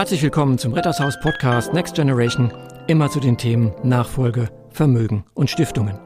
Herzlich 0.00 0.22
willkommen 0.22 0.56
zum 0.56 0.72
Rittershaus 0.72 1.20
Podcast 1.20 1.74
Next 1.74 1.94
Generation, 1.94 2.50
immer 2.86 3.10
zu 3.10 3.20
den 3.20 3.36
Themen 3.36 3.74
Nachfolge, 3.82 4.48
Vermögen 4.70 5.26
und 5.34 5.50
Stiftungen. 5.50 5.98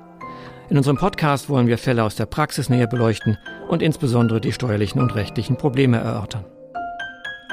In 0.68 0.76
unserem 0.76 0.96
Podcast 0.96 1.48
wollen 1.48 1.68
wir 1.68 1.79
Fälle 1.79 2.02
aus 2.02 2.16
der 2.16 2.26
Praxis 2.26 2.68
näher 2.68 2.88
beleuchten 2.88 3.38
und 3.68 3.82
insbesondere 3.82 4.40
die 4.40 4.50
steuerlichen 4.50 5.00
und 5.00 5.14
rechtlichen 5.14 5.57
Probleme 5.57 5.98
erörtern. 5.98 6.44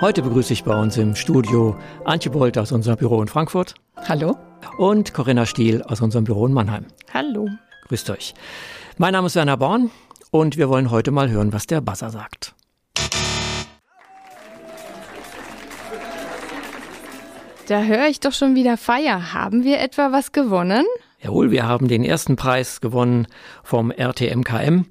Heute 0.02 0.23
begrüße 0.23 0.54
ich 0.54 0.64
bei 0.64 0.73
uns 0.73 0.98
im 0.98 1.14
Studio 1.14 1.77
Antje 2.05 2.32
Bolt 2.32 2.58
aus 2.58 2.71
unserem 2.71 2.98
Büro 2.98 3.21
in 3.21 3.28
Frankfurt. 3.28 3.76
Hallo. 4.10 4.36
Und 4.80 5.14
Corinna 5.14 5.46
Stiel 5.46 5.84
aus 5.84 6.02
unserem 6.02 6.23
Büro 6.23 6.48
in 6.48 6.54
Mannheim. 6.54 6.88
Hallo. 7.14 7.50
Grüßt 7.88 8.09
euch. 8.09 8.34
Mein 8.98 9.14
Name 9.14 9.28
ist 9.28 9.36
Werner 9.36 9.58
Born 9.58 9.92
und 10.31 10.58
wir 10.58 10.70
wollen 10.70 10.89
heute 10.89 11.12
mal 11.12 11.30
hören, 11.30 11.53
was 11.53 11.67
der 11.67 11.81
Buzzer 11.81 12.09
sagt. 12.09 12.55
Da 17.71 17.84
höre 17.84 18.09
ich 18.09 18.20
doch 18.20 18.34
schon 18.34 18.53
wieder 18.53 18.75
Feier. 18.75 19.31
Haben 19.31 19.63
wir 19.63 19.80
etwa 19.80 20.11
was 20.11 20.34
gewonnen? 20.34 20.84
Jawohl, 21.21 21.52
wir 21.52 21.66
haben 21.66 21.88
den 21.88 22.03
ersten 22.03 22.35
Preis 22.35 22.81
gewonnen 22.81 23.27
vom 23.63 23.91
RTMKM. 23.91 24.88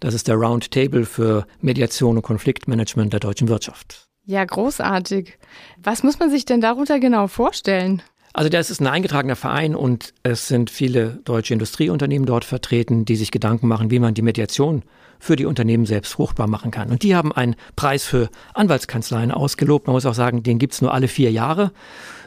Das 0.00 0.14
ist 0.14 0.26
der 0.26 0.34
Roundtable 0.34 1.04
für 1.04 1.46
Mediation 1.60 2.16
und 2.16 2.22
Konfliktmanagement 2.22 3.12
der 3.12 3.20
deutschen 3.20 3.46
Wirtschaft. 3.46 4.08
Ja, 4.24 4.44
großartig. 4.44 5.38
Was 5.80 6.02
muss 6.02 6.18
man 6.18 6.28
sich 6.28 6.44
denn 6.44 6.60
darunter 6.60 6.98
genau 6.98 7.28
vorstellen? 7.28 8.02
Also 8.32 8.50
das 8.50 8.68
ist 8.68 8.80
ein 8.80 8.88
eingetragener 8.88 9.36
Verein 9.36 9.76
und 9.76 10.12
es 10.24 10.48
sind 10.48 10.70
viele 10.70 11.20
deutsche 11.24 11.52
Industrieunternehmen 11.52 12.26
dort 12.26 12.44
vertreten, 12.44 13.04
die 13.04 13.14
sich 13.14 13.30
Gedanken 13.30 13.68
machen, 13.68 13.92
wie 13.92 14.00
man 14.00 14.12
die 14.12 14.22
Mediation 14.22 14.82
für 15.20 15.36
die 15.36 15.46
Unternehmen 15.46 15.86
selbst 15.86 16.14
fruchtbar 16.14 16.48
machen 16.48 16.72
kann. 16.72 16.90
Und 16.90 17.04
die 17.04 17.14
haben 17.14 17.30
einen 17.30 17.54
Preis 17.76 18.04
für 18.04 18.28
Anwaltskanzleien 18.54 19.30
ausgelobt. 19.30 19.86
Man 19.86 19.94
muss 19.94 20.04
auch 20.04 20.14
sagen, 20.14 20.42
den 20.42 20.58
gibt's 20.58 20.82
nur 20.82 20.92
alle 20.92 21.06
vier 21.06 21.30
Jahre. 21.30 21.70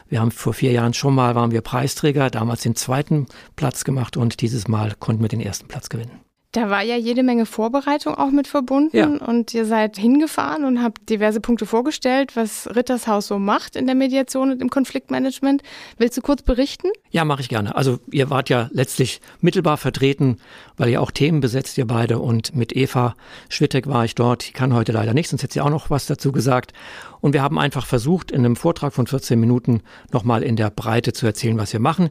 Wir 0.08 0.20
haben 0.20 0.30
vor 0.30 0.54
vier 0.54 0.72
Jahren 0.72 0.94
schon 0.94 1.14
mal, 1.14 1.34
waren 1.34 1.50
wir 1.50 1.60
Preisträger, 1.60 2.30
damals 2.30 2.62
den 2.62 2.76
zweiten 2.76 3.26
Platz 3.56 3.84
gemacht 3.84 4.16
und 4.16 4.40
dieses 4.40 4.68
Mal 4.68 4.94
konnten 4.98 5.22
wir 5.22 5.28
den 5.28 5.40
ersten 5.40 5.68
Platz 5.68 5.88
gewinnen. 5.88 6.27
Da 6.52 6.70
war 6.70 6.82
ja 6.82 6.96
jede 6.96 7.22
Menge 7.22 7.44
Vorbereitung 7.44 8.14
auch 8.14 8.30
mit 8.30 8.48
verbunden 8.48 8.96
Ja. 8.96 9.06
und 9.06 9.52
ihr 9.52 9.66
seid 9.66 9.98
hingefahren 9.98 10.64
und 10.64 10.82
habt 10.82 11.10
diverse 11.10 11.40
Punkte 11.40 11.66
vorgestellt, 11.66 12.36
was 12.36 12.66
Rittershaus 12.74 13.26
so 13.26 13.38
macht 13.38 13.76
in 13.76 13.84
der 13.84 13.94
Mediation 13.94 14.50
und 14.52 14.62
im 14.62 14.70
Konfliktmanagement. 14.70 15.62
Willst 15.98 16.16
du 16.16 16.22
kurz 16.22 16.40
berichten? 16.40 16.88
Ja, 17.10 17.26
mache 17.26 17.42
ich 17.42 17.50
gerne. 17.50 17.76
Also 17.76 17.98
ihr 18.10 18.30
wart 18.30 18.48
ja 18.48 18.70
letztlich 18.72 19.20
mittelbar 19.42 19.76
vertreten, 19.76 20.38
weil 20.78 20.88
ihr 20.88 21.02
auch 21.02 21.10
Themen 21.10 21.40
besetzt, 21.40 21.76
ihr 21.76 21.86
beide. 21.86 22.18
Und 22.18 22.56
mit 22.56 22.74
Eva 22.74 23.14
Schwittek 23.50 23.86
war 23.86 24.06
ich 24.06 24.14
dort. 24.14 24.48
Die 24.48 24.52
kann 24.52 24.72
heute 24.72 24.92
leider 24.92 25.12
nicht, 25.12 25.28
sonst 25.28 25.42
hätte 25.42 25.52
sie 25.52 25.60
auch 25.60 25.68
noch 25.70 25.90
was 25.90 26.06
dazu 26.06 26.32
gesagt. 26.32 26.72
Und 27.20 27.34
wir 27.34 27.42
haben 27.42 27.58
einfach 27.58 27.84
versucht, 27.84 28.30
in 28.30 28.44
einem 28.44 28.56
Vortrag 28.56 28.94
von 28.94 29.06
14 29.06 29.38
Minuten 29.38 29.82
nochmal 30.12 30.42
in 30.42 30.56
der 30.56 30.70
Breite 30.70 31.12
zu 31.12 31.26
erzählen, 31.26 31.58
was 31.58 31.72
wir 31.74 31.80
machen. 31.80 32.08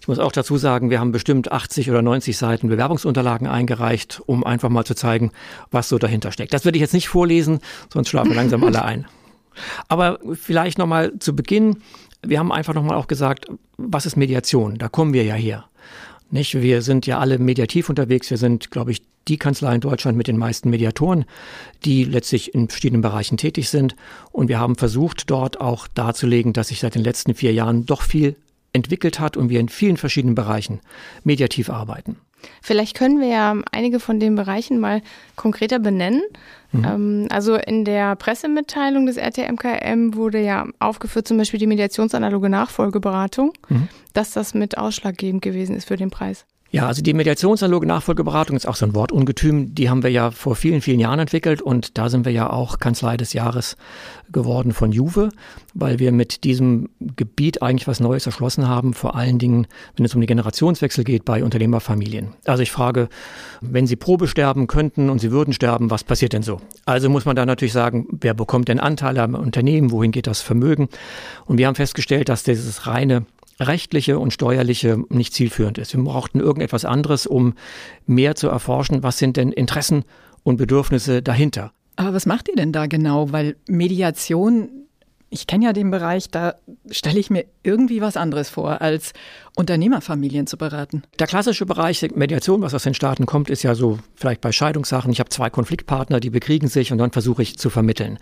Ich 0.00 0.06
muss 0.06 0.18
auch 0.18 0.32
dazu 0.32 0.58
sagen, 0.58 0.90
wir 0.90 1.00
haben 1.00 1.12
bestimmt 1.12 1.50
80 1.50 1.90
oder 1.90 2.02
90 2.02 2.36
Seiten 2.36 2.68
Bewerbungsunterlagen 2.68 3.46
eingereicht, 3.48 3.79
um 4.26 4.44
einfach 4.44 4.68
mal 4.68 4.84
zu 4.84 4.94
zeigen, 4.94 5.32
was 5.70 5.88
so 5.88 5.98
dahinter 5.98 6.32
steckt. 6.32 6.52
Das 6.52 6.64
würde 6.64 6.76
ich 6.76 6.82
jetzt 6.82 6.94
nicht 6.94 7.08
vorlesen, 7.08 7.60
sonst 7.92 8.08
schlafen 8.08 8.34
langsam 8.34 8.62
alle 8.64 8.84
ein. 8.84 9.06
Aber 9.88 10.18
vielleicht 10.34 10.78
nochmal 10.78 11.18
zu 11.18 11.34
Beginn. 11.34 11.78
Wir 12.22 12.38
haben 12.38 12.52
einfach 12.52 12.74
nochmal 12.74 12.96
auch 12.96 13.06
gesagt, 13.06 13.46
was 13.76 14.06
ist 14.06 14.16
Mediation? 14.16 14.78
Da 14.78 14.88
kommen 14.88 15.12
wir 15.12 15.24
ja 15.24 15.34
her. 15.34 15.64
Nicht? 16.30 16.60
Wir 16.60 16.82
sind 16.82 17.06
ja 17.06 17.18
alle 17.18 17.38
mediativ 17.38 17.88
unterwegs. 17.88 18.30
Wir 18.30 18.36
sind, 18.36 18.70
glaube 18.70 18.92
ich, 18.92 19.02
die 19.28 19.38
Kanzlei 19.38 19.74
in 19.74 19.80
Deutschland 19.80 20.16
mit 20.16 20.28
den 20.28 20.36
meisten 20.36 20.70
Mediatoren, 20.70 21.24
die 21.84 22.04
letztlich 22.04 22.54
in 22.54 22.68
verschiedenen 22.68 23.02
Bereichen 23.02 23.36
tätig 23.36 23.68
sind. 23.68 23.96
Und 24.32 24.48
wir 24.48 24.58
haben 24.58 24.76
versucht, 24.76 25.30
dort 25.30 25.60
auch 25.60 25.88
darzulegen, 25.88 26.52
dass 26.52 26.68
sich 26.68 26.80
seit 26.80 26.94
den 26.94 27.04
letzten 27.04 27.34
vier 27.34 27.52
Jahren 27.52 27.86
doch 27.86 28.02
viel 28.02 28.36
entwickelt 28.72 29.18
hat 29.18 29.36
und 29.36 29.48
wir 29.48 29.60
in 29.60 29.68
vielen 29.68 29.96
verschiedenen 29.96 30.34
Bereichen 30.34 30.80
mediativ 31.24 31.70
arbeiten. 31.70 32.16
Vielleicht 32.62 32.96
können 32.96 33.20
wir 33.20 33.28
ja 33.28 33.56
einige 33.72 34.00
von 34.00 34.20
den 34.20 34.34
Bereichen 34.34 34.78
mal 34.80 35.02
konkreter 35.36 35.78
benennen. 35.78 36.22
Ähm, 36.72 37.26
also 37.30 37.56
in 37.56 37.84
der 37.84 38.16
Pressemitteilung 38.16 39.06
des 39.06 39.16
RTMKM 39.16 40.14
wurde 40.14 40.40
ja 40.40 40.66
aufgeführt 40.78 41.26
zum 41.26 41.36
Beispiel 41.36 41.58
die 41.58 41.66
mediationsanaloge 41.66 42.48
Nachfolgeberatung, 42.48 43.52
dass 44.12 44.32
das 44.32 44.54
mit 44.54 44.78
ausschlaggebend 44.78 45.42
gewesen 45.42 45.76
ist 45.76 45.88
für 45.88 45.96
den 45.96 46.10
Preis. 46.10 46.46
Ja, 46.72 46.86
also 46.86 47.02
die 47.02 47.14
mediationsanaloge 47.14 47.84
Nachfolgeberatung 47.84 48.56
ist 48.56 48.66
auch 48.66 48.76
so 48.76 48.86
ein 48.86 48.94
Wortungetüm. 48.94 49.74
Die 49.74 49.90
haben 49.90 50.04
wir 50.04 50.10
ja 50.10 50.30
vor 50.30 50.54
vielen, 50.54 50.80
vielen 50.80 51.00
Jahren 51.00 51.18
entwickelt 51.18 51.60
und 51.60 51.98
da 51.98 52.08
sind 52.08 52.24
wir 52.24 52.32
ja 52.32 52.48
auch 52.48 52.78
Kanzlei 52.78 53.16
des 53.16 53.32
Jahres 53.32 53.76
geworden 54.30 54.72
von 54.72 54.92
Juve, 54.92 55.30
weil 55.74 55.98
wir 55.98 56.12
mit 56.12 56.44
diesem 56.44 56.88
Gebiet 57.00 57.60
eigentlich 57.60 57.88
was 57.88 57.98
Neues 57.98 58.24
erschlossen 58.26 58.68
haben, 58.68 58.94
vor 58.94 59.16
allen 59.16 59.40
Dingen, 59.40 59.66
wenn 59.96 60.06
es 60.06 60.14
um 60.14 60.20
die 60.20 60.28
Generationswechsel 60.28 61.02
geht 61.02 61.24
bei 61.24 61.42
Unternehmerfamilien. 61.42 62.34
Also 62.44 62.62
ich 62.62 62.70
frage, 62.70 63.08
wenn 63.60 63.88
Sie 63.88 63.96
Probe 63.96 64.28
sterben 64.28 64.68
könnten 64.68 65.10
und 65.10 65.18
Sie 65.18 65.32
würden 65.32 65.52
sterben, 65.52 65.90
was 65.90 66.04
passiert 66.04 66.34
denn 66.34 66.44
so? 66.44 66.60
Also 66.86 67.10
muss 67.10 67.24
man 67.24 67.34
da 67.34 67.46
natürlich 67.46 67.72
sagen, 67.72 68.06
wer 68.12 68.34
bekommt 68.34 68.68
denn 68.68 68.78
Anteile 68.78 69.22
am 69.22 69.34
Unternehmen, 69.34 69.90
wohin 69.90 70.12
geht 70.12 70.28
das 70.28 70.40
Vermögen? 70.40 70.88
Und 71.46 71.58
wir 71.58 71.66
haben 71.66 71.74
festgestellt, 71.74 72.28
dass 72.28 72.44
dieses 72.44 72.86
reine 72.86 73.24
rechtliche 73.60 74.18
und 74.18 74.32
steuerliche 74.32 74.98
nicht 75.08 75.34
zielführend 75.34 75.78
ist. 75.78 75.94
Wir 75.94 76.02
brauchten 76.02 76.40
irgendetwas 76.40 76.84
anderes, 76.84 77.26
um 77.26 77.54
mehr 78.06 78.34
zu 78.34 78.48
erforschen, 78.48 79.02
was 79.02 79.18
sind 79.18 79.36
denn 79.36 79.52
Interessen 79.52 80.04
und 80.42 80.56
Bedürfnisse 80.56 81.22
dahinter. 81.22 81.72
Aber 81.96 82.14
was 82.14 82.26
macht 82.26 82.48
ihr 82.48 82.56
denn 82.56 82.72
da 82.72 82.86
genau? 82.86 83.30
Weil 83.32 83.56
Mediation, 83.68 84.79
ich 85.30 85.46
kenne 85.46 85.64
ja 85.64 85.72
den 85.72 85.92
Bereich, 85.92 86.28
da 86.28 86.56
stelle 86.90 87.20
ich 87.20 87.30
mir 87.30 87.44
irgendwie 87.62 88.00
was 88.00 88.16
anderes 88.16 88.50
vor, 88.50 88.82
als 88.82 89.12
Unternehmerfamilien 89.56 90.48
zu 90.48 90.56
beraten. 90.56 91.04
Der 91.20 91.28
klassische 91.28 91.66
Bereich 91.66 92.04
Mediation, 92.14 92.62
was 92.62 92.74
aus 92.74 92.82
den 92.82 92.94
Staaten 92.94 93.26
kommt, 93.26 93.48
ist 93.48 93.62
ja 93.62 93.76
so 93.76 94.00
vielleicht 94.16 94.40
bei 94.40 94.50
Scheidungssachen. 94.50 95.12
Ich 95.12 95.20
habe 95.20 95.30
zwei 95.30 95.48
Konfliktpartner, 95.48 96.18
die 96.18 96.30
bekriegen 96.30 96.68
sich 96.68 96.90
und 96.90 96.98
dann 96.98 97.12
versuche 97.12 97.42
ich 97.42 97.56
zu 97.58 97.70
vermitteln. 97.70 98.18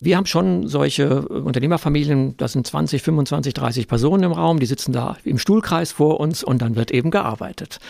Wir 0.00 0.16
haben 0.16 0.26
schon 0.26 0.68
solche 0.68 1.26
Unternehmerfamilien, 1.28 2.36
das 2.36 2.52
sind 2.52 2.64
20, 2.64 3.02
25, 3.02 3.52
30 3.52 3.88
Personen 3.88 4.22
im 4.22 4.32
Raum, 4.32 4.60
die 4.60 4.66
sitzen 4.66 4.92
da 4.92 5.16
im 5.24 5.38
Stuhlkreis 5.38 5.90
vor 5.90 6.20
uns 6.20 6.44
und 6.44 6.62
dann 6.62 6.76
wird 6.76 6.92
eben 6.92 7.10
gearbeitet. 7.10 7.80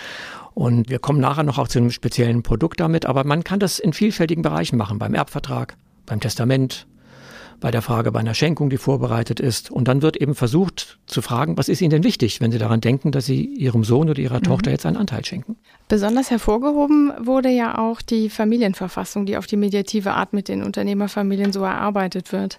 Und 0.55 0.89
wir 0.89 0.99
kommen 0.99 1.21
nachher 1.21 1.43
noch 1.43 1.59
auch 1.59 1.69
zu 1.69 1.79
einem 1.79 1.91
speziellen 1.91 2.43
Produkt 2.43 2.81
damit, 2.81 3.05
aber 3.05 3.25
man 3.25 3.45
kann 3.45 3.61
das 3.61 3.79
in 3.79 3.93
vielfältigen 3.93 4.43
Bereichen 4.43 4.79
machen, 4.79 4.99
beim 4.99 5.13
Erbvertrag, 5.13 5.77
beim 6.07 6.21
Testament, 6.21 6.87
bei 7.61 7.71
der 7.71 7.83
Frage 7.83 8.13
bei 8.13 8.21
einer 8.21 8.35
Schenkung, 8.35 8.71
die 8.71 8.77
vorbereitet 8.77 9.41
ist. 9.41 9.71
Und 9.71 9.89
dann 9.89 10.03
wird 10.03 10.17
eben 10.17 10.35
versucht 10.35 10.99
zu 11.07 11.23
fragen, 11.23 11.57
was 11.57 11.69
ist 11.69 11.81
Ihnen 11.81 11.91
denn 11.91 12.05
wichtig, 12.05 12.41
wenn 12.41 12.53
Sie 12.53 12.59
daran 12.59 12.81
denken, 12.81 13.13
dass 13.13 13.27
Sie 13.27 13.45
Ihrem 13.45 13.85
Sohn 13.85 14.09
oder 14.09 14.21
Ihrer 14.21 14.41
Tochter 14.41 14.71
jetzt 14.71 14.87
einen 14.87 14.97
Anteil 14.97 15.25
schenken? 15.25 15.57
Besonders 15.89 16.31
hervorgehoben 16.31 17.13
wurde 17.21 17.49
ja 17.49 17.79
auch 17.79 18.03
die 18.03 18.31
Familienverfassung, 18.31 19.27
die 19.27 19.37
auf 19.37 19.47
die 19.47 19.57
mediative 19.57 20.13
Art 20.13 20.33
mit 20.33 20.49
den 20.49 20.63
Unternehmerfamilien 20.63 21.53
so 21.53 21.63
erarbeitet 21.63 22.33
wird. 22.33 22.59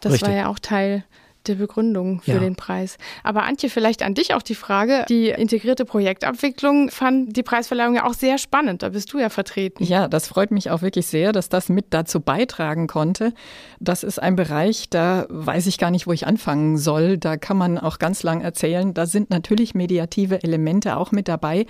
Das 0.00 0.14
Richtig. 0.14 0.28
war 0.28 0.36
ja 0.36 0.48
auch 0.48 0.58
Teil 0.58 1.04
der 1.48 1.56
Begründung 1.56 2.20
für 2.20 2.32
Ja. 2.32 2.38
den 2.38 2.56
Preis. 2.56 2.98
Aber 3.22 3.42
Antje, 3.44 3.68
vielleicht 3.68 4.02
an 4.02 4.14
dich 4.14 4.34
auch 4.34 4.42
die 4.42 4.54
Frage. 4.54 5.04
Die 5.08 5.28
integrierte 5.28 5.84
Projektabwicklung 5.84 6.90
fand 6.90 7.36
die 7.36 7.42
Preisverleihung 7.42 7.94
ja 7.94 8.06
auch 8.06 8.14
sehr 8.14 8.38
spannend. 8.38 8.82
Da 8.82 8.90
bist 8.90 9.12
du 9.12 9.18
ja 9.18 9.28
vertreten. 9.28 9.84
Ja, 9.84 10.08
das 10.08 10.28
freut 10.28 10.50
mich 10.50 10.70
auch 10.70 10.82
wirklich 10.82 11.06
sehr, 11.06 11.32
dass 11.32 11.48
das 11.48 11.68
mit 11.68 11.86
dazu 11.90 12.20
beitragen 12.20 12.86
konnte. 12.86 13.32
Das 13.80 14.02
ist 14.02 14.20
ein 14.22 14.36
Bereich, 14.36 14.88
da 14.90 15.26
weiß 15.28 15.66
ich 15.66 15.78
gar 15.78 15.90
nicht, 15.90 16.06
wo 16.06 16.12
ich 16.12 16.26
anfangen 16.26 16.78
soll. 16.78 17.18
Da 17.18 17.36
kann 17.36 17.56
man 17.56 17.78
auch 17.78 17.98
ganz 17.98 18.22
lang 18.22 18.40
erzählen. 18.40 18.94
Da 18.94 19.06
sind 19.06 19.30
natürlich 19.30 19.74
mediative 19.74 20.42
Elemente 20.42 20.96
auch 20.96 21.12
mit 21.12 21.28
dabei, 21.28 21.66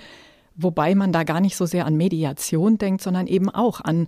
wobei 0.55 0.93
man 0.95 1.11
da 1.11 1.23
gar 1.23 1.41
nicht 1.41 1.55
so 1.55 1.65
sehr 1.65 1.85
an 1.85 1.95
Mediation 1.97 2.77
denkt, 2.77 3.01
sondern 3.01 3.27
eben 3.27 3.49
auch 3.49 3.81
an 3.81 4.07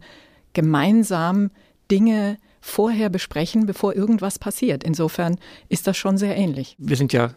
gemeinsam 0.53 1.51
Dinge 1.91 2.37
vorher 2.65 3.09
besprechen, 3.09 3.67
bevor 3.67 3.95
irgendwas 3.95 4.39
passiert. 4.39 4.83
Insofern 4.83 5.37
ist 5.69 5.85
das 5.85 5.95
schon 5.97 6.17
sehr 6.17 6.35
ähnlich. 6.35 6.75
Wir 6.79 6.97
sind 6.97 7.13
ja 7.13 7.29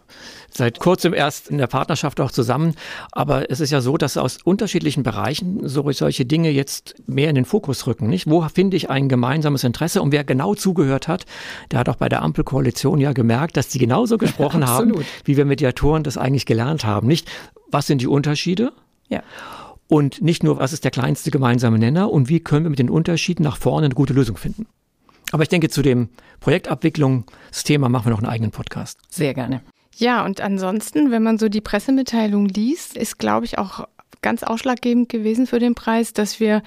seit 0.50 0.80
kurzem 0.80 1.12
erst 1.12 1.50
in 1.50 1.58
der 1.58 1.66
Partnerschaft 1.66 2.18
auch 2.20 2.30
zusammen, 2.30 2.74
aber 3.12 3.50
es 3.50 3.60
ist 3.60 3.70
ja 3.70 3.82
so, 3.82 3.98
dass 3.98 4.16
aus 4.16 4.38
unterschiedlichen 4.42 5.02
Bereichen 5.02 5.68
so, 5.68 5.92
solche 5.92 6.24
Dinge 6.24 6.48
jetzt 6.50 6.94
mehr 7.06 7.28
in 7.28 7.34
den 7.34 7.44
Fokus 7.44 7.86
rücken. 7.86 8.08
Nicht? 8.08 8.28
Wo 8.28 8.40
finde 8.48 8.78
ich 8.78 8.88
ein 8.88 9.10
gemeinsames 9.10 9.64
Interesse? 9.64 10.00
Und 10.00 10.12
wer 10.12 10.24
genau 10.24 10.54
zugehört 10.54 11.08
hat, 11.08 11.26
der 11.70 11.80
hat 11.80 11.90
auch 11.90 11.96
bei 11.96 12.08
der 12.08 12.22
Ampelkoalition 12.22 12.98
ja 12.98 13.12
gemerkt, 13.12 13.58
dass 13.58 13.68
die 13.68 13.78
genauso 13.78 14.16
gesprochen 14.18 14.66
haben, 14.66 15.04
wie 15.24 15.36
wir 15.36 15.44
Mediatoren 15.44 16.04
das 16.04 16.16
eigentlich 16.16 16.46
gelernt 16.46 16.86
haben. 16.86 17.06
Nicht, 17.06 17.30
was 17.70 17.86
sind 17.86 18.00
die 18.00 18.08
Unterschiede? 18.08 18.72
Ja. 19.10 19.22
Und 19.88 20.22
nicht 20.22 20.42
nur, 20.42 20.58
was 20.58 20.72
ist 20.72 20.84
der 20.84 20.90
kleinste 20.90 21.30
gemeinsame 21.30 21.78
Nenner 21.78 22.10
und 22.10 22.30
wie 22.30 22.40
können 22.40 22.64
wir 22.64 22.70
mit 22.70 22.78
den 22.78 22.90
Unterschieden 22.90 23.42
nach 23.42 23.58
vorne 23.58 23.86
eine 23.86 23.94
gute 23.94 24.14
Lösung 24.14 24.38
finden. 24.38 24.66
Aber 25.32 25.42
ich 25.42 25.48
denke, 25.48 25.68
zu 25.68 25.82
dem 25.82 26.08
Projektabwicklungsthema 26.40 27.88
machen 27.88 28.06
wir 28.06 28.10
noch 28.10 28.18
einen 28.18 28.30
eigenen 28.30 28.50
Podcast. 28.50 28.98
Sehr 29.10 29.34
gerne. 29.34 29.62
Ja, 29.96 30.24
und 30.24 30.40
ansonsten, 30.40 31.10
wenn 31.10 31.22
man 31.22 31.38
so 31.38 31.48
die 31.48 31.60
Pressemitteilung 31.60 32.46
liest, 32.46 32.96
ist, 32.96 33.18
glaube 33.18 33.46
ich, 33.46 33.58
auch 33.58 33.86
ganz 34.22 34.42
ausschlaggebend 34.42 35.08
gewesen 35.08 35.46
für 35.46 35.58
den 35.58 35.74
Preis, 35.74 36.12
dass 36.12 36.40
wir 36.40 36.62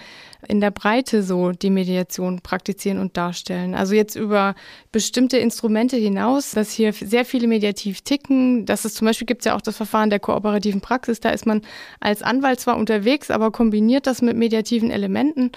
in 0.48 0.62
der 0.62 0.72
Breite 0.72 1.22
so 1.24 1.52
die 1.52 1.70
Mediation 1.70 2.42
praktizieren 2.42 2.98
und 2.98 3.18
darstellen. 3.18 3.76
Also 3.76 3.94
jetzt 3.94 4.16
über 4.16 4.56
bestimmte 4.92 5.38
Instrumente 5.38 5.98
hinaus, 5.98 6.52
dass 6.52 6.72
hier 6.72 6.94
sehr 6.94 7.26
viele 7.26 7.48
mediativ 7.48 8.02
ticken. 8.02 8.66
Dass 8.66 8.86
es 8.86 8.94
zum 8.94 9.06
Beispiel 9.06 9.28
gibt 9.28 9.42
es 9.42 9.46
ja 9.46 9.56
auch 9.56 9.62
das 9.62 9.78
Verfahren 9.78 10.10
der 10.10 10.20
kooperativen 10.20 10.82
Praxis. 10.82 11.20
Da 11.20 11.30
ist 11.30 11.46
man 11.46 11.62
als 12.00 12.24
Anwalt 12.24 12.60
zwar 12.60 12.78
unterwegs, 12.78 13.30
aber 13.30 13.52
kombiniert 13.52 14.08
das 14.08 14.22
mit 14.22 14.38
mediativen 14.38 14.92
Elementen. 14.92 15.52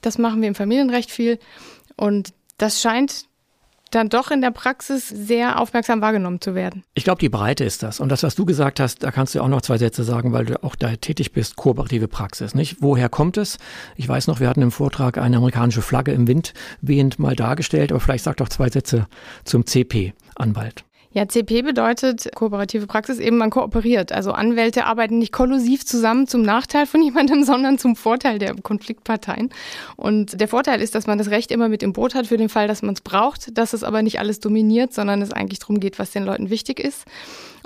Das 0.00 0.18
machen 0.18 0.40
wir 0.40 0.48
im 0.48 0.54
Familienrecht 0.54 1.10
viel. 1.10 1.38
Und 1.96 2.32
das 2.58 2.80
scheint 2.80 3.26
dann 3.94 4.08
doch 4.08 4.30
in 4.30 4.40
der 4.40 4.50
Praxis 4.50 5.08
sehr 5.08 5.60
aufmerksam 5.60 6.00
wahrgenommen 6.00 6.40
zu 6.40 6.54
werden. 6.54 6.82
Ich 6.94 7.04
glaube, 7.04 7.20
die 7.20 7.28
Breite 7.28 7.64
ist 7.64 7.82
das. 7.82 8.00
Und 8.00 8.08
das, 8.08 8.22
was 8.22 8.34
du 8.34 8.44
gesagt 8.44 8.80
hast, 8.80 9.02
da 9.02 9.10
kannst 9.10 9.34
du 9.34 9.40
auch 9.40 9.48
noch 9.48 9.62
zwei 9.62 9.78
Sätze 9.78 10.02
sagen, 10.02 10.32
weil 10.32 10.46
du 10.46 10.62
auch 10.62 10.74
da 10.74 10.94
tätig 10.96 11.32
bist, 11.32 11.56
kooperative 11.56 12.08
Praxis. 12.08 12.54
Nicht? 12.54 12.78
Woher 12.80 13.08
kommt 13.08 13.36
es? 13.36 13.58
Ich 13.96 14.08
weiß 14.08 14.26
noch, 14.26 14.40
wir 14.40 14.48
hatten 14.48 14.62
im 14.62 14.72
Vortrag 14.72 15.18
eine 15.18 15.36
amerikanische 15.36 15.82
Flagge 15.82 16.12
im 16.12 16.26
Wind 16.26 16.54
wehend 16.80 17.18
mal 17.18 17.36
dargestellt, 17.36 17.92
aber 17.92 18.00
vielleicht 18.00 18.24
sag 18.24 18.36
doch 18.38 18.48
zwei 18.48 18.68
Sätze 18.68 19.06
zum 19.44 19.66
CP-Anwalt. 19.66 20.84
Ja, 21.14 21.28
CP 21.28 21.62
bedeutet 21.62 22.28
kooperative 22.34 22.88
Praxis 22.88 23.20
eben, 23.20 23.36
man 23.36 23.50
kooperiert. 23.50 24.10
Also 24.10 24.32
Anwälte 24.32 24.84
arbeiten 24.84 25.18
nicht 25.18 25.32
kollusiv 25.32 25.86
zusammen 25.86 26.26
zum 26.26 26.42
Nachteil 26.42 26.86
von 26.86 27.00
jemandem, 27.04 27.44
sondern 27.44 27.78
zum 27.78 27.94
Vorteil 27.94 28.40
der 28.40 28.56
Konfliktparteien. 28.56 29.50
Und 29.94 30.40
der 30.40 30.48
Vorteil 30.48 30.80
ist, 30.80 30.96
dass 30.96 31.06
man 31.06 31.16
das 31.16 31.30
Recht 31.30 31.52
immer 31.52 31.68
mit 31.68 31.84
im 31.84 31.92
Boot 31.92 32.16
hat 32.16 32.26
für 32.26 32.36
den 32.36 32.48
Fall, 32.48 32.66
dass 32.66 32.82
man 32.82 32.94
es 32.94 33.00
braucht, 33.00 33.56
dass 33.56 33.74
es 33.74 33.84
aber 33.84 34.02
nicht 34.02 34.18
alles 34.18 34.40
dominiert, 34.40 34.92
sondern 34.92 35.22
es 35.22 35.32
eigentlich 35.32 35.60
darum 35.60 35.78
geht, 35.78 36.00
was 36.00 36.10
den 36.10 36.24
Leuten 36.24 36.50
wichtig 36.50 36.80
ist. 36.80 37.04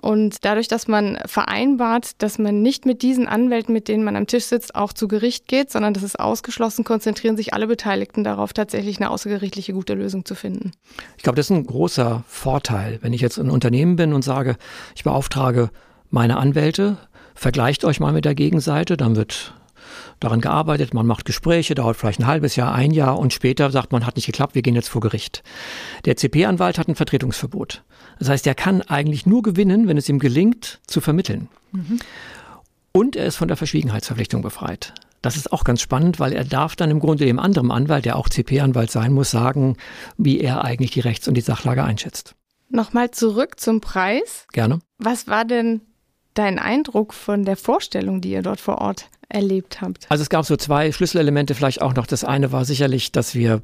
Und 0.00 0.44
dadurch, 0.44 0.68
dass 0.68 0.88
man 0.88 1.18
vereinbart, 1.26 2.22
dass 2.22 2.38
man 2.38 2.62
nicht 2.62 2.86
mit 2.86 3.02
diesen 3.02 3.26
Anwälten, 3.26 3.72
mit 3.72 3.88
denen 3.88 4.04
man 4.04 4.16
am 4.16 4.26
Tisch 4.26 4.44
sitzt, 4.44 4.74
auch 4.74 4.92
zu 4.92 5.08
Gericht 5.08 5.48
geht, 5.48 5.70
sondern 5.70 5.94
das 5.94 6.02
ist 6.02 6.18
ausgeschlossen, 6.18 6.84
konzentrieren 6.84 7.36
sich 7.36 7.54
alle 7.54 7.66
Beteiligten 7.66 8.24
darauf, 8.24 8.52
tatsächlich 8.52 8.98
eine 8.98 9.10
außergerichtliche 9.10 9.72
gute 9.72 9.94
Lösung 9.94 10.24
zu 10.24 10.34
finden. 10.34 10.72
Ich 11.16 11.22
glaube, 11.22 11.36
das 11.36 11.46
ist 11.46 11.56
ein 11.56 11.66
großer 11.66 12.24
Vorteil. 12.26 12.98
Wenn 13.02 13.12
ich 13.12 13.20
jetzt 13.20 13.38
ein 13.38 13.50
Unternehmen 13.50 13.96
bin 13.96 14.12
und 14.12 14.22
sage, 14.22 14.56
ich 14.94 15.04
beauftrage 15.04 15.70
meine 16.10 16.36
Anwälte, 16.36 16.96
vergleicht 17.34 17.84
euch 17.84 18.00
mal 18.00 18.12
mit 18.12 18.24
der 18.24 18.34
Gegenseite, 18.34 18.96
dann 18.96 19.16
wird 19.16 19.54
daran 20.20 20.40
gearbeitet, 20.40 20.94
man 20.94 21.06
macht 21.06 21.25
Gespräche, 21.25 21.75
dauert 21.75 21.96
vielleicht 21.96 22.20
ein 22.20 22.26
halbes 22.26 22.56
Jahr, 22.56 22.75
ein 22.75 22.90
Jahr 22.90 23.19
und 23.19 23.32
später 23.32 23.70
sagt 23.70 23.92
man, 23.92 24.06
hat 24.06 24.16
nicht 24.16 24.26
geklappt, 24.26 24.54
wir 24.54 24.62
gehen 24.62 24.75
jetzt 24.75 24.88
vor 24.88 25.00
Gericht. 25.00 25.42
Der 26.04 26.16
CP-Anwalt 26.16 26.78
hat 26.78 26.88
ein 26.88 26.94
Vertretungsverbot. 26.94 27.82
Das 28.19 28.28
heißt, 28.28 28.46
er 28.46 28.54
kann 28.54 28.82
eigentlich 28.82 29.26
nur 29.26 29.42
gewinnen, 29.42 29.88
wenn 29.88 29.96
es 29.96 30.08
ihm 30.08 30.19
gelingt, 30.19 30.80
zu 30.86 31.00
vermitteln. 31.00 31.48
Mhm. 31.72 31.98
Und 32.92 33.16
er 33.16 33.26
ist 33.26 33.36
von 33.36 33.48
der 33.48 33.56
Verschwiegenheitsverpflichtung 33.56 34.42
befreit. 34.42 34.94
Das 35.22 35.36
ist 35.36 35.52
auch 35.52 35.64
ganz 35.64 35.80
spannend, 35.80 36.20
weil 36.20 36.32
er 36.32 36.44
darf 36.44 36.76
dann 36.76 36.90
im 36.90 37.00
Grunde 37.00 37.25
dem 37.25 37.38
anderen 37.38 37.70
Anwalt, 37.70 38.04
der 38.04 38.16
auch 38.16 38.28
CP-Anwalt 38.28 38.90
sein 38.90 39.12
muss, 39.12 39.30
sagen, 39.30 39.76
wie 40.16 40.40
er 40.40 40.64
eigentlich 40.64 40.92
die 40.92 41.00
Rechts- 41.00 41.28
und 41.28 41.34
die 41.34 41.40
Sachlage 41.40 41.82
einschätzt. 41.82 42.34
Nochmal 42.70 43.10
zurück 43.10 43.58
zum 43.58 43.80
Preis. 43.80 44.46
Gerne. 44.52 44.80
Was 44.98 45.26
war 45.26 45.44
denn 45.44 45.80
dein 46.34 46.58
Eindruck 46.58 47.14
von 47.14 47.44
der 47.44 47.56
Vorstellung, 47.56 48.20
die 48.20 48.30
ihr 48.30 48.42
dort 48.42 48.60
vor 48.60 48.78
Ort 48.78 49.08
erlebt 49.28 49.80
habt? 49.80 50.06
Also 50.08 50.22
es 50.22 50.30
gab 50.30 50.44
so 50.44 50.56
zwei 50.56 50.92
Schlüsselelemente 50.92 51.54
vielleicht 51.54 51.82
auch 51.82 51.94
noch. 51.94 52.06
Das 52.06 52.25
eine 52.25 52.52
war 52.52 52.64
sicherlich, 52.64 53.12
dass 53.12 53.34
wir 53.34 53.62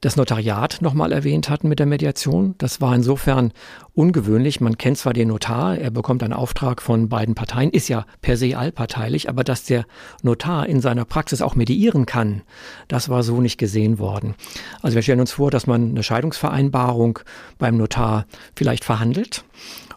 das 0.00 0.16
Notariat 0.16 0.78
nochmal 0.80 1.12
erwähnt 1.12 1.50
hatten 1.50 1.68
mit 1.68 1.78
der 1.78 1.86
Mediation. 1.86 2.54
Das 2.58 2.80
war 2.80 2.94
insofern 2.94 3.52
ungewöhnlich. 3.92 4.60
Man 4.60 4.78
kennt 4.78 4.96
zwar 4.96 5.12
den 5.12 5.28
Notar, 5.28 5.76
er 5.76 5.90
bekommt 5.90 6.22
einen 6.22 6.32
Auftrag 6.32 6.80
von 6.80 7.10
beiden 7.10 7.34
Parteien, 7.34 7.70
ist 7.70 7.88
ja 7.88 8.06
per 8.22 8.38
se 8.38 8.56
allparteilich, 8.56 9.28
aber 9.28 9.44
dass 9.44 9.64
der 9.64 9.84
Notar 10.22 10.66
in 10.66 10.80
seiner 10.80 11.04
Praxis 11.04 11.42
auch 11.42 11.54
mediieren 11.54 12.06
kann, 12.06 12.42
das 12.88 13.10
war 13.10 13.22
so 13.22 13.40
nicht 13.40 13.58
gesehen 13.58 13.98
worden. 13.98 14.34
Also 14.80 14.94
wir 14.94 15.02
stellen 15.02 15.20
uns 15.20 15.32
vor, 15.32 15.50
dass 15.50 15.66
man 15.66 15.90
eine 15.90 16.02
Scheidungsvereinbarung 16.02 17.18
beim 17.58 17.76
Notar 17.76 18.26
vielleicht 18.54 18.84
verhandelt 18.84 19.44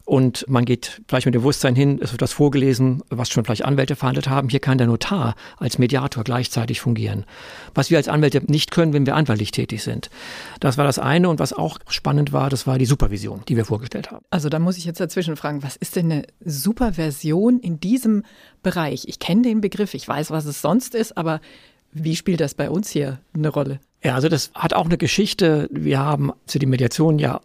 und 0.06 0.46
man 0.50 0.66
geht 0.66 1.02
vielleicht 1.08 1.26
mit 1.26 1.36
dem 1.36 1.42
Bewusstsein 1.42 1.76
hin, 1.76 2.00
es 2.02 2.12
wird 2.12 2.22
das 2.22 2.34
vorgelesen, 2.34 3.04
was 3.10 3.30
schon 3.30 3.46
vielleicht 3.46 3.64
Anwälte 3.64 3.96
verhandelt 3.96 4.28
haben. 4.28 4.50
Hier 4.50 4.60
kann 4.60 4.78
der 4.78 4.88
Notar 4.88 5.36
als 5.58 5.78
Mediator 5.78 6.26
gleichzeitig 6.26 6.82
fungieren. 6.82 7.26
Was 7.74 7.90
wir 7.90 7.98
als 7.98 8.10
Anwälte 8.10 8.42
nicht 8.46 8.72
können, 8.72 8.92
wenn 8.92 9.06
wir 9.06 9.16
anwaltlich 9.16 9.52
tätig 9.52 9.82
sind. 9.82 9.93
Das 10.60 10.78
war 10.78 10.86
das 10.86 11.00
eine. 11.00 11.30
Und 11.30 11.40
was 11.40 11.54
auch 11.54 11.80
spannend 11.88 12.34
war, 12.34 12.50
das 12.50 12.68
war 12.68 12.78
die 12.78 12.86
Supervision, 12.86 13.42
die 13.48 13.56
wir 13.56 13.66
vorgestellt 13.66 14.12
haben. 14.12 14.26
Also 14.30 14.50
da 14.50 14.60
muss 14.60 14.78
ich 14.78 14.86
jetzt 14.86 15.00
dazwischen 15.00 15.36
fragen, 15.36 15.64
was 15.64 15.76
ist 15.76 15.96
denn 15.96 16.12
eine 16.12 16.24
Supervision 16.44 17.60
in 17.60 17.80
diesem 17.80 18.24
Bereich? 18.62 19.06
Ich 19.08 19.20
kenne 19.20 19.44
den 19.44 19.62
Begriff, 19.62 19.94
ich 19.94 20.08
weiß, 20.08 20.32
was 20.32 20.46
es 20.46 20.62
sonst 20.62 20.96
ist, 20.96 21.18
aber 21.18 21.42
wie 21.92 22.16
spielt 22.16 22.42
das 22.42 22.56
bei 22.56 22.70
uns 22.70 22.90
hier 22.90 23.20
eine 23.34 23.50
Rolle? 23.50 23.80
Ja, 24.04 24.16
also 24.16 24.28
das 24.28 24.52
hat 24.54 24.74
auch 24.74 24.86
eine 24.86 24.98
Geschichte. 24.98 25.70
Wir 25.72 26.00
haben 26.00 26.32
zu 26.46 26.60
die 26.60 26.66
Mediation 26.66 27.20
ja 27.20 27.40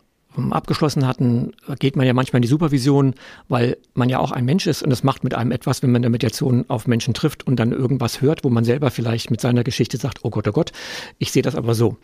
abgeschlossen 0.51 1.07
hatten, 1.07 1.53
geht 1.79 1.97
man 1.97 2.07
ja 2.07 2.13
manchmal 2.13 2.39
in 2.39 2.43
die 2.43 2.49
Supervision, 2.49 3.15
weil 3.49 3.77
man 3.95 4.09
ja 4.09 4.21
auch 4.21 4.31
ein 4.31 4.45
Mensch 4.45 4.67
ist 4.67 4.83
und 4.83 4.93
es 4.93 5.03
macht 5.03 5.25
mit 5.25 5.35
einem 5.35 5.51
etwas, 5.51 5.83
wenn 5.83 5.91
man 5.91 6.01
in 6.01 6.03
der 6.03 6.11
Mediation 6.11 6.65
auf 6.69 6.87
Menschen 6.87 7.13
trifft 7.15 7.47
und 7.47 7.57
dann 7.57 7.73
irgendwas 7.73 8.21
hört, 8.21 8.45
wo 8.45 8.51
man 8.51 8.65
selber 8.65 8.91
vielleicht 8.91 9.31
mit 9.31 9.41
seiner 9.41 9.65
Geschichte 9.65 9.97
sagt, 9.97 10.21
oh 10.23 10.31
Gott, 10.31 10.47
oh 10.47 10.53
Gott, 10.53 10.73
ich 11.19 11.33
sehe 11.33 11.43
das 11.43 11.57
aber 11.57 11.75
so. 11.75 11.97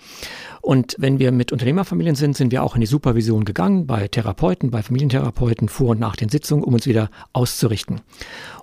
Und 0.60 0.96
wenn 0.98 1.18
wir 1.18 1.30
mit 1.30 1.52
Unternehmerfamilien 1.52 2.16
sind, 2.16 2.36
sind 2.36 2.50
wir 2.50 2.62
auch 2.62 2.74
in 2.74 2.80
die 2.80 2.86
Supervision 2.86 3.44
gegangen, 3.44 3.86
bei 3.86 4.08
Therapeuten, 4.08 4.70
bei 4.70 4.82
Familientherapeuten 4.82 5.68
vor 5.68 5.90
und 5.90 6.00
nach 6.00 6.16
den 6.16 6.28
Sitzungen, 6.28 6.64
um 6.64 6.74
uns 6.74 6.86
wieder 6.86 7.10
auszurichten. 7.32 8.00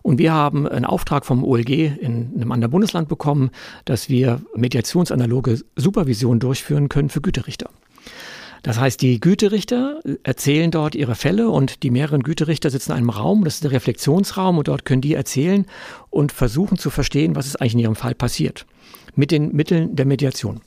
Und 0.01 0.17
wir 0.17 0.33
haben 0.33 0.67
einen 0.67 0.85
Auftrag 0.85 1.25
vom 1.25 1.43
OLG 1.43 1.69
in 1.69 2.31
einem 2.35 2.51
anderen 2.51 2.71
Bundesland 2.71 3.07
bekommen, 3.07 3.51
dass 3.85 4.09
wir 4.09 4.41
mediationsanaloge 4.55 5.61
Supervision 5.75 6.39
durchführen 6.39 6.89
können 6.89 7.09
für 7.09 7.21
Güterichter. 7.21 7.69
Das 8.63 8.79
heißt, 8.79 9.01
die 9.01 9.19
Güterichter 9.19 9.99
erzählen 10.23 10.69
dort 10.69 10.93
ihre 10.93 11.15
Fälle 11.15 11.49
und 11.49 11.81
die 11.81 11.89
mehreren 11.89 12.21
Güterichter 12.21 12.69
sitzen 12.69 12.91
in 12.91 12.97
einem 12.97 13.09
Raum, 13.09 13.43
das 13.43 13.55
ist 13.55 13.63
der 13.63 13.71
Reflexionsraum 13.71 14.59
und 14.59 14.67
dort 14.67 14.85
können 14.85 15.01
die 15.01 15.15
erzählen 15.15 15.65
und 16.09 16.31
versuchen 16.31 16.77
zu 16.77 16.91
verstehen, 16.91 17.35
was 17.35 17.47
ist 17.47 17.55
eigentlich 17.59 17.73
in 17.73 17.79
ihrem 17.79 17.95
Fall 17.95 18.13
passiert. 18.13 18.67
Mit 19.15 19.31
den 19.31 19.55
Mitteln 19.55 19.95
der 19.95 20.05
Mediation. 20.05 20.61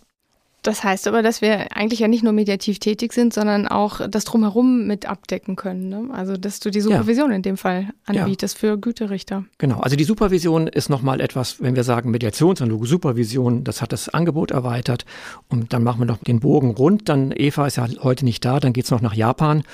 Das 0.65 0.83
heißt 0.83 1.07
aber, 1.09 1.23
dass 1.23 1.43
wir 1.43 1.77
eigentlich 1.77 2.01
ja 2.01 2.09
nicht 2.09 2.25
nur 2.25 2.33
mediativ 2.33 2.79
tätig 2.79 3.13
sind, 3.13 3.35
sondern 3.35 3.69
auch 3.69 4.01
das 4.09 4.25
Drumherum 4.25 4.87
mit 4.87 5.05
abdecken 5.05 5.57
können. 5.57 5.91
Ne? 5.91 6.09
Also, 6.11 6.39
dass 6.39 6.59
du 6.59 6.71
die 6.71 6.81
Supervision 6.81 7.31
ja. 7.31 7.37
in 7.37 7.43
dem 7.43 7.59
Fall 7.59 7.89
anbietest 8.07 8.55
ja. 8.55 8.61
für 8.61 8.79
Güterichter. 8.79 9.45
Genau. 9.59 9.81
Also, 9.81 9.95
die 9.95 10.05
Supervision 10.05 10.67
ist 10.67 10.89
nochmal 10.89 11.21
etwas, 11.21 11.61
wenn 11.61 11.77
wir 11.77 11.85
sagen 11.85 12.11
Mediationsanaloge 12.11 12.87
Supervision, 12.87 13.63
das 13.63 13.83
hat 13.83 13.93
das 13.93 14.09
Angebot 14.09 14.53
erweitert. 14.53 15.05
Und 15.51 15.75
dann 15.75 15.85
machen 15.85 16.01
wir 16.01 16.07
noch 16.07 16.17
den 16.17 16.41
Bogen 16.41 16.71
rund. 16.71 17.11
Dann, 17.11 17.31
Eva 17.37 17.67
ist 17.67 17.77
ja 17.77 17.87
heute 18.03 18.25
nicht 18.25 18.43
da, 18.43 18.59
dann 18.59 18.73
geht's 18.73 18.91
noch 18.91 19.03
nach 19.03 19.15
Japan. 19.15 19.65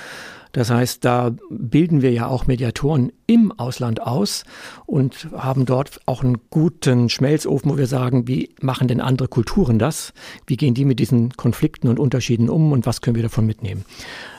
Das 0.53 0.71
heißt, 0.71 1.05
da 1.05 1.33
bilden 1.49 2.03
wir 2.03 2.13
ja 2.13 2.27
auch 2.27 2.47
Mediatoren 2.47 3.13
im 3.27 3.53
Ausland 3.53 4.03
aus 4.03 4.45
und 4.87 5.29
haben 5.37 5.65
dort 5.65 6.01
auch 6.07 6.23
einen 6.23 6.39
guten 6.51 7.09
Schmelzofen, 7.09 7.71
wo 7.71 7.79
wir 7.79 7.87
sagen, 7.87 8.27
wie 8.27 8.55
machen 8.61 8.89
denn 8.89 9.01
andere 9.01 9.29
Kulturen 9.29 9.79
das? 9.79 10.13
Wie 10.47 10.57
gehen 10.57 10.75
die 10.75 10.85
mit 10.85 10.99
diesen 10.99 11.31
Konflikten 11.37 11.89
und 11.89 11.99
Unterschieden 11.99 12.49
um 12.49 12.73
und 12.73 12.87
was 12.87 13.01
können 13.01 13.17
wir 13.17 13.23
davon 13.23 13.47
mitnehmen? 13.47 13.85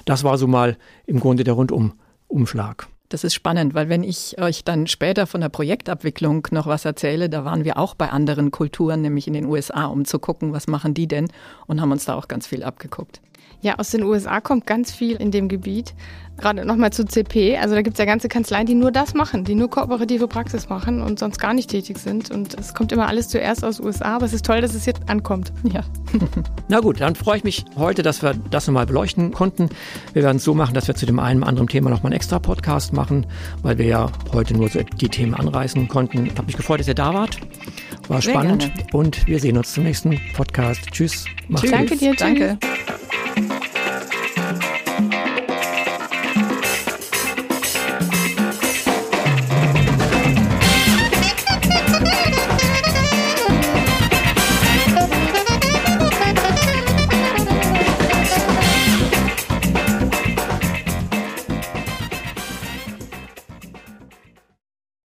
Das 0.06 0.24
war 0.24 0.38
so 0.38 0.48
mal 0.48 0.78
im 1.06 1.20
Grunde 1.20 1.44
der 1.44 1.54
Rundumumschlag. 1.54 2.88
Das 3.12 3.26
ist 3.26 3.34
spannend, 3.34 3.74
weil 3.74 3.90
wenn 3.90 4.04
ich 4.04 4.40
euch 4.42 4.64
dann 4.64 4.88
später 4.88 5.28
von 5.28 5.42
der 5.42 5.50
Projektabwicklung 5.50 6.48
noch 6.52 6.66
was 6.66 6.86
erzähle, 6.86 7.30
da 7.30 7.44
waren 7.44 7.66
wir 7.66 7.78
auch 7.78 7.94
bei 7.94 8.10
anderen 8.10 8.52
Kulturen, 8.52 9.02
nämlich 9.02 9.28
in 9.28 9.34
den 9.34 9.46
USA, 9.46 9.86
um 9.88 10.06
zu 10.06 10.18
gucken, 10.18 10.54
was 10.54 10.68
machen 10.68 10.94
die 10.94 11.10
denn 11.10 11.28
und 11.68 11.82
haben 11.82 11.92
uns 11.92 12.06
da 12.06 12.16
auch 12.16 12.30
ganz 12.30 12.48
viel 12.48 12.64
abgeguckt. 12.64 13.20
Ja, 13.62 13.78
aus 13.78 13.92
den 13.92 14.04
USA 14.04 14.42
kommt 14.42 14.66
ganz 14.66 14.92
viel 14.92 15.18
in 15.18 15.30
dem 15.30 15.48
Gebiet. 15.48 15.94
Gerade 16.38 16.66
nochmal 16.66 16.92
zu 16.92 17.06
CP. 17.06 17.58
Also 17.58 17.76
da 17.76 17.84
gibt 17.84 17.96
es 17.96 18.00
ja 18.00 18.06
ganze 18.06 18.28
Kanzleien, 18.28 18.66
die 18.66 18.74
nur 18.74 18.92
das 18.92 19.14
machen, 19.14 19.44
die 19.44 19.54
nur 19.54 19.70
kooperative 19.70 20.28
Praxis 20.28 20.70
machen 20.70 21.04
und 21.04 21.20
sonst 21.20 21.38
gar 21.38 21.54
nicht 21.54 21.70
tätig 21.70 22.00
sind. 22.00 22.32
Und 22.32 22.58
es 22.60 22.74
kommt 22.74 22.92
immer 22.92 23.08
alles 23.08 23.28
zuerst 23.30 23.64
aus 23.64 23.78
den 23.78 23.86
USA, 23.86 24.16
aber 24.16 24.26
es 24.26 24.34
ist 24.34 24.46
toll, 24.46 24.62
dass 24.62 24.74
es 24.74 24.86
jetzt 24.86 25.08
ankommt. 25.08 25.54
Ja. 25.72 25.84
Na 26.68 26.80
gut, 26.80 27.00
dann 27.00 27.16
freue 27.16 27.38
ich 27.38 27.44
mich 27.46 27.64
heute, 27.78 28.02
dass 28.02 28.22
wir 28.22 28.34
das 28.50 28.68
nochmal 28.68 28.86
beleuchten 28.86 29.32
konnten. 29.32 29.70
Wir 30.12 30.24
werden 30.24 30.38
es 30.38 30.44
so 30.44 30.54
machen, 30.54 30.74
dass 30.74 30.88
wir 30.88 30.96
zu 30.96 31.06
dem 31.06 31.20
einen 31.20 31.42
oder 31.42 31.50
anderen 31.50 31.68
Thema 31.70 31.90
nochmal 31.90 32.12
einen 32.12 32.18
extra 32.18 32.40
Podcast 32.40 32.92
machen, 32.92 33.26
weil 33.62 33.78
wir 33.78 33.86
ja 33.86 34.12
heute 34.34 34.54
nur 34.56 34.68
so 34.68 34.82
die 34.82 35.08
Themen 35.08 35.34
anreißen 35.34 35.88
konnten. 35.88 36.26
Ich 36.26 36.34
habe 36.34 36.48
mich 36.48 36.58
gefreut, 36.58 36.80
dass 36.82 36.88
ihr 36.88 36.96
da 36.96 37.14
wart. 37.14 37.38
War 38.10 38.22
Sehr 38.22 38.34
spannend 38.34 38.74
gerne. 38.76 38.90
und 38.94 39.28
wir 39.28 39.40
sehen 39.40 39.58
uns 39.58 39.72
zum 39.72 39.84
nächsten 39.84 40.20
Podcast. 40.34 40.82
Tschüss. 40.92 41.26
Macht's 41.48 41.62
Tschüss. 41.62 41.72
Danke 41.72 41.96
dir. 41.96 42.16
Danke. 42.16 42.58